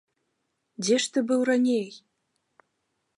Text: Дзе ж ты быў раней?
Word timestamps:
Дзе 0.85 0.95
ж 1.03 1.11
ты 1.17 1.25
быў 1.31 1.41
раней? 1.49 1.87